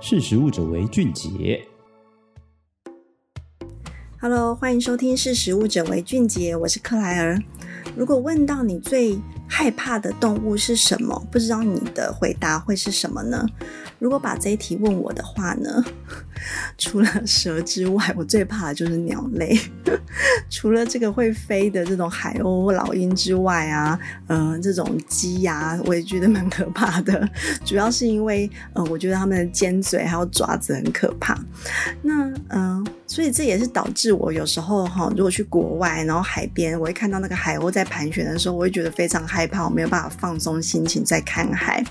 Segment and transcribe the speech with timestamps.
[0.00, 1.60] 识时务者为俊杰。
[4.20, 7.36] Hello，欢迎收听《识时务者为俊杰》，我是克莱尔。
[7.98, 11.20] 如果问到你最害怕的动物是什么？
[11.32, 13.44] 不知道你的回答会是什么呢？
[13.98, 15.84] 如果把这一题问我的话呢，
[16.78, 19.58] 除了蛇之外，我最怕的就是鸟类。
[20.48, 27.28] 除了这个会飞的这种海鸥、老鹰之外啊，嗯、这种鸡呀、我也觉得蛮可怕的。
[27.66, 31.36] 主要是因为，呃，我觉得它们的尖嘴还有爪子很可怕。
[32.02, 32.86] 那，嗯、
[33.18, 41.84] 所以这也是导致我有时候哈，如果去国外，然后海边，我会看到那个海鸥在盘旋的时候，我会觉得非常害怕，我没有办法放松心情在看海。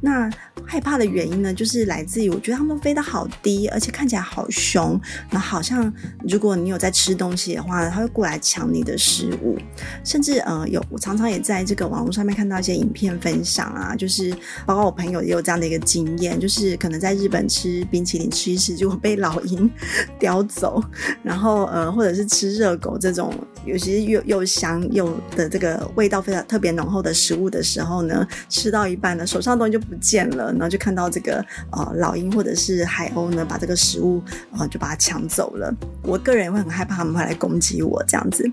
[0.00, 0.30] 那
[0.64, 5.92] 害怕的原因呢，就是来自于我觉得它们飞得好低，而且看起来好凶，然后好像
[6.26, 9.58] 如果你有在吃东西的话，它会过来抢你的食物，
[10.02, 14.34] 甚至呃有我常常也在这个网络上面看到一些影片分享啊，就是
[14.64, 19.70] 包括我朋友也有这样的一个经验，就是可能在日本吃冰淇淋吃一吃，结果被老鹰
[20.18, 20.82] 叼走，
[21.22, 30.52] 然后呃或者是吃热狗这种有些又又香又的这个味道非常特别浓厚的食物的时候呢，吃到一半呢，手上的东西就不见了。
[30.52, 34.22] 然后就看到这个呃老鹰或者是海鸥呢，把这个食物
[34.56, 35.74] 呃就把它抢走了。
[36.02, 38.48] 我个人会很害怕他们会来攻击我这样子。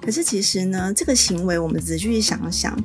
[0.00, 2.78] 可是其实呢，这个行为我们仔细想想，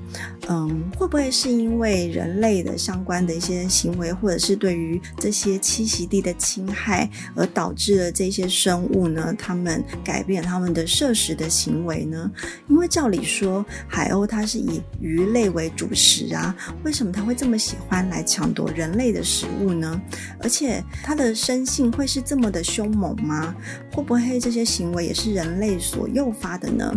[0.47, 12.31] 嗯，会不会是因为人类的相关的一些行为，或者是对于这些栖息地的侵害，而导致了这些生物呢，他们改变他们的摄食的行为呢？
[12.67, 20.01] 因为照理说，海鸥它是以鱼类为主食啊，为什么它会这么喜欢来抢夺人类的食物呢？
[20.39, 23.55] 而且它的生性会是这么的凶猛吗？
[23.91, 26.93] 会不会这些行为也是人类所诱发的呢？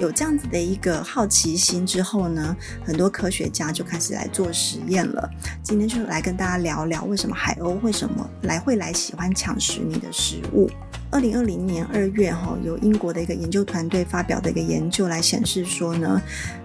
[0.00, 5.28] 有这样子的一个好奇心之后呢，很多科学家就开始来做实验了。
[5.62, 10.70] 今天就来跟大家聊聊，为什么海鸥为什么来会来喜欢抢食你的食物？
[11.10, 16.20] 二零二零年二月，哈，由英国的一个研究团队发表的一个研究来显示说呢，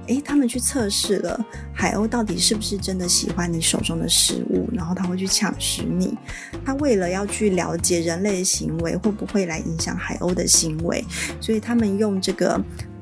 [0.08, 1.40] 诶，他们去测试了
[1.74, 6.18] 海鸥到底是不是真的喜欢你手中的食物，然后他会去抢食你。
[6.66, 11.04] 他为了要去了解人类的行为会不会来影响海鸥的行为，
[11.40, 12.60] 所以他们用这个。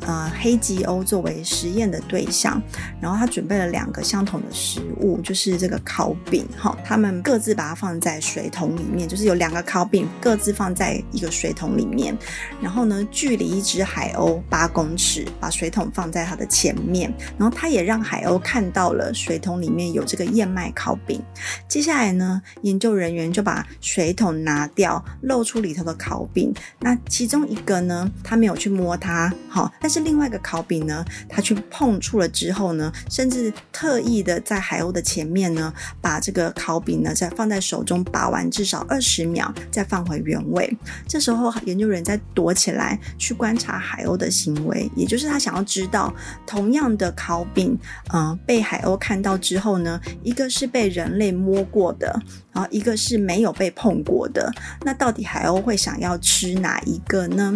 [0.09, 2.59] 呃，黑吉鸥作为实验的对象，
[2.99, 12.17] 然后他准备了两个相同的食物，就是这个烤饼，哈，他们各自把它放在水桶里面，就是有两个烤饼各自放在一个水桶里面，
[12.59, 21.21] 然后呢，距离一只海鸥八公尺，把水桶放在它的前面，然后他也让海鸥看到了水桶里面有这个燕麦烤饼。
[21.67, 26.51] 接下来呢，研究人员就把水桶拿掉，露出里头的烤饼。
[26.79, 29.71] 那其中一个呢，他没有去摸它，好。
[29.79, 40.75] 但是另外一个烤饼呢，他去碰触了之后呢，甚至特意的在海鸥的前面呢，把这个烤饼呢再放在手中把玩至少二十秒，再放回原位。
[41.07, 46.13] 这时候研究人在躲起来去观察海鸥的行为，也就是他想要知道，
[46.45, 47.77] 同样的烤饼，
[48.13, 52.19] 嗯、被海鸥看到之后呢，一个是被人类摸过的，
[52.51, 54.51] 然后一个是没有被碰过的，
[54.83, 57.53] 那到底海鸥会想要吃哪一个呢？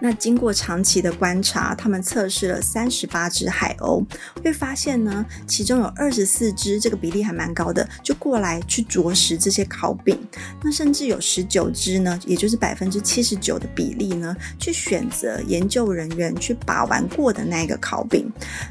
[0.00, 4.04] 那经过长期的观察，他们测试了三十八只海鸥，
[4.42, 10.18] 会发现呢，其中有二十四只，这个比例还蛮高的，就过来去啄食这些烤饼。
[10.62, 18.30] 那甚至有十九只呢，也就是百分之七十九的比例呢，去选择研究人员去把玩过的那一个烤饼。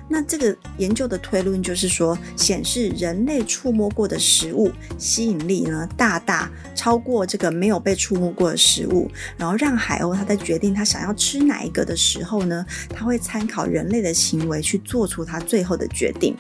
[0.09, 11.12] 那这个研究的推论就是说，显示人类触摸过的食物吸引力呢，大大超过这个没有被触摸过的食物，然后让海鸥它在决定它想要。
[11.13, 16.35] 吃哪一个的时候呢，它会参考人类的行为去做出它最后的决定。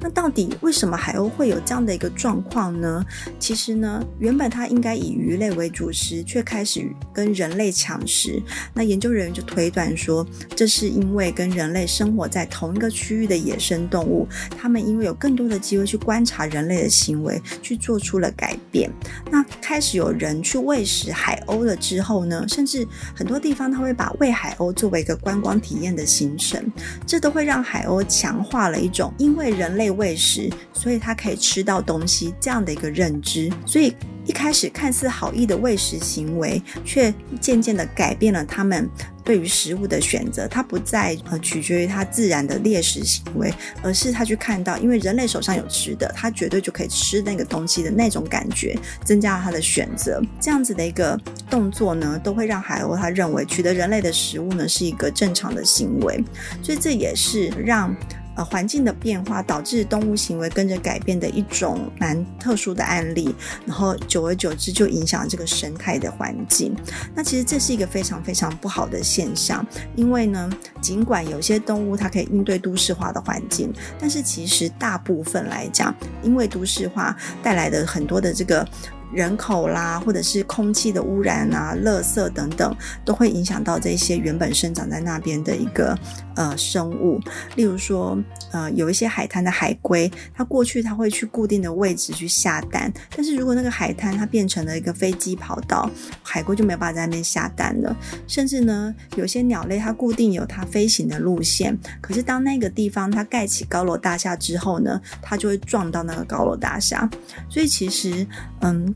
[0.00, 3.04] 那到底为什么海鸥会有这样的一个状况呢？
[3.38, 8.42] 其实呢，原本它应该以鱼类为主食，却开始跟人类抢食。
[8.72, 18.90] 那研究人员就推断说，这是因为跟人类生活在同一个区域的野生动物，他们因为有更多的机会去观察人类的行为，去做出了改变。
[19.30, 26.70] 那开始有人去喂食海鸥了之后呢，甚至很多地方他会把喂海鸥作为一个观光体验的行程，
[27.06, 33.50] 这都会让海鸥强化了一种因为人类喂食，所以它可以吃到东西这样的一个认知。
[33.66, 38.88] 所以一开始看似好意的喂食行为，却渐渐的改变了他们。
[39.24, 43.50] 对于食物的选择，它不再呃取决于它自然的猎食行为，
[43.82, 50.20] 而是它去看到，因为人类手上有吃的，它绝对就可以吃那个东西的那种感觉，增加了它的选择。
[50.38, 51.18] 这样子的一个
[51.48, 56.22] 动作呢，都会让海鸥他认为取得人类的食物呢是一个正常的行为，
[56.62, 57.96] 所以这也是让
[58.36, 63.34] 呃环境的变化导致动物行为跟着改变的一种蛮特殊的案例，
[63.66, 66.74] 然后久而久之就影响这个生态的环境。
[67.14, 69.66] 那其实这是一个非常非常不好的现象，
[69.96, 70.50] 因为呢，
[70.80, 78.66] 尽管有些动物它可以应对都市化的环境，但是其实大部分来讲，因为都市化带来的很多的这个。
[79.14, 85.96] 人口啦，或者是空气的污染啊、垃圾等等，都会影响到这些原本生长在那边的一个
[86.34, 87.20] 呃生物。
[87.56, 88.18] 例如说，
[88.52, 95.88] 呃，有一些海滩的海龟，它过去它会去固定的位置去下蛋，但是如果那个海滩它变成了一个飞机跑道，
[96.22, 97.96] 海龟就没有办法在那边下蛋了。
[98.26, 107.08] 甚至呢，有些鸟类它固定有它飞行的路线，可是当那个地方它盖起高楼大厦之后呢，它就会撞到那个高楼大厦。
[107.48, 108.26] 所以其实，
[108.60, 108.94] 嗯。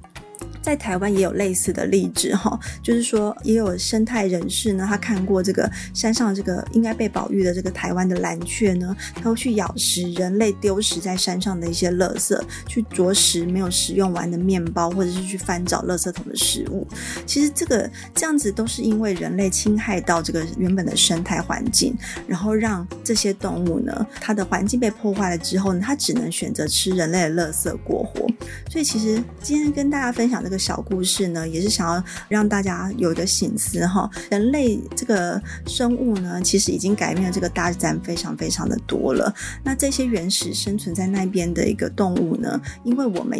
[0.68, 16.86] 在台湾也有类似的例子哈，就是说也有生态人士呢，他看过这个山上这个应该被保育的这个台湾的蓝雀呢，他会去咬食人类丢失在山上的一些垃圾，去啄食没有食用完的面包，或者是去翻找垃圾桶的食物。
[17.24, 28.26] 其实这个这样子都是因为人类侵害到这个原本的生态环境，然后让这些动物呢，它的环境被破坏了之后呢，它只能选择吃人类的垃圾过活。
[28.68, 39.34] 所以其实今天跟大家分享这个小故事呢，也是想要让大家有一个醒思哈，人类这个生物呢，其实已经改变了这个大自然非常非常的多了。
[39.62, 43.38] 那这些原始生存在那边的一个动物呢，因为我们。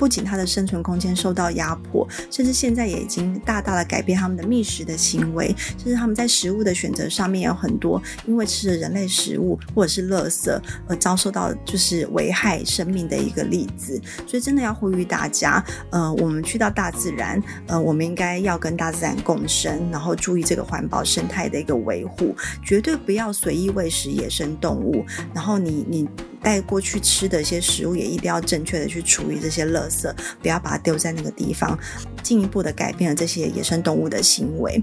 [0.00, 10.58] 不仅它的生存空间受到压迫，甚至现在也已经大大的改变他们的觅食的行为，甚至他们在食物的选择上面有很多，因为吃了人类食物或者是垃圾
[10.88, 14.00] 而遭受到就是危害生命的一个例子。
[14.26, 25.04] 所以真的要呼吁大家，呃，我们去到大自然，呃，我们应该要跟大自然共生，然后注意这个环保生态的一个维护，绝对不要随意喂食野生动物。
[25.34, 26.08] 然后你你。
[26.42, 31.78] 带过去吃的一些食物，也一定要正确的去处理这些垃圾，不要把它丢在那个地方，
[32.22, 34.80] 进一步的改变了这些野生动物的行为。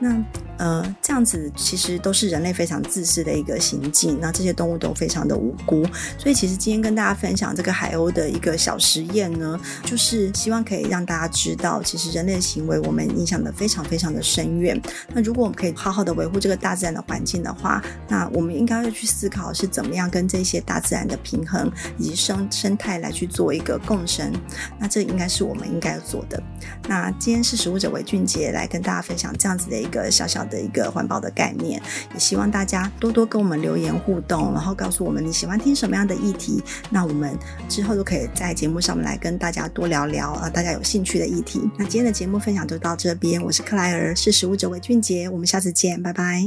[0.00, 0.24] 那。
[0.58, 5.84] 呃，这样子其实都是人类非常自私的一个行径，那这些动物都非常的无辜，
[6.18, 14.80] 所以其实今天跟大家分享这个海鸥的一个小实验呢，就是希望可以让大家知道，其实人类的行为我们影响的非常非常的深远。
[15.12, 24.32] 那如果我们可以好好的维护这个大自然的环境的话，那我们应该要去思考是怎么样跟这些大自然的平衡以及生生态来去做一个共生。
[24.78, 26.42] 那这应该是我们应该要做的。
[26.88, 31.80] 那今天是食物者为俊杰来跟大家分享这样子的一个小小的一个环保的概念，
[32.12, 37.36] 也希望大家多多跟我们留言互动，然后告诉我们你喜欢听什么样的议题，那我们
[37.68, 41.60] 之后都可以在节目上面来跟大家多聊聊啊，大家有兴趣的议题。
[41.78, 46.42] 那今天的节目分享就到这边，我是克莱尔，是食物者为俊杰，我们下次见，拜拜。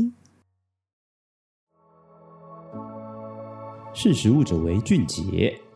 [3.93, 5.68] 识食物者为俊杰。